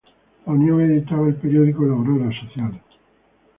La 0.47 0.53
Unión 0.53 0.81
editaba 0.81 1.27
el 1.27 1.35
periódico 1.35 1.83
"La 1.85 1.93
Aurora 1.93 2.31
Social". 2.41 2.81